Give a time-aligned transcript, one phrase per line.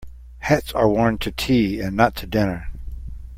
[0.39, 2.71] Hats are worn to tea and not to dinner.